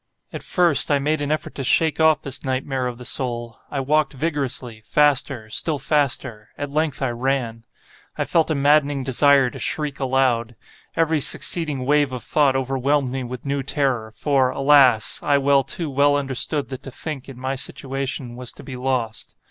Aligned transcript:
At 0.33 0.41
first, 0.41 0.89
I 0.89 0.97
made 0.97 1.21
an 1.21 1.31
effort 1.31 1.53
to 1.53 1.63
shake 1.63 1.99
off 1.99 2.23
this 2.23 2.43
nightmare 2.43 2.87
of 2.87 2.97
the 2.97 3.05
soul. 3.05 3.59
I 3.69 3.81
walked 3.81 4.13
vigorously—faster—still 4.13 5.77
faster—at 5.77 6.71
length 6.71 7.03
I 7.03 7.09
ran. 7.11 7.65
I 8.17 8.25
felt 8.25 8.49
a 8.49 8.55
maddening 8.55 9.03
desire 9.03 9.51
to 9.51 9.59
shriek 9.59 9.99
aloud. 9.99 10.55
Every 10.95 11.19
succeeding 11.19 11.85
wave 11.85 12.11
of 12.13 12.23
thought 12.23 12.55
overwhelmed 12.55 13.11
me 13.11 13.23
with 13.23 13.45
new 13.45 13.61
terror, 13.61 14.09
for, 14.09 14.49
alas! 14.49 15.19
I 15.21 15.37
well, 15.37 15.61
too 15.61 15.87
well 15.91 16.15
understood 16.15 16.69
that 16.69 16.81
to 16.81 16.89
think, 16.89 17.29
in 17.29 17.37
my 17.37 17.55
situation, 17.55 18.35
was 18.35 18.53
to 18.53 18.63
be 18.63 18.75
lost. 18.75 19.35